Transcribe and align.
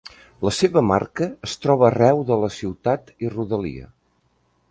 La 0.45 0.51
seva 0.59 0.81
marca 0.91 1.27
es 1.49 1.53
troba 1.65 1.85
arreu 1.89 2.23
de 2.31 2.39
la 2.45 2.51
ciutat 2.57 3.13
i 3.27 3.31
rodalia. 3.35 3.89